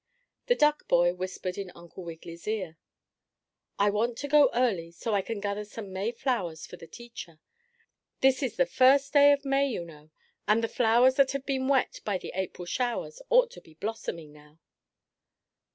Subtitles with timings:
[0.47, 2.79] The duck boy whispered in Uncle Wiggily's ear:
[3.77, 7.39] "I want to go early so I can gather some May flowers for the teacher.
[8.21, 10.09] This is the first day of May, you know,
[10.47, 14.33] and the flowers that have been wet by the April showers ought to be blossoming
[14.33, 14.57] now."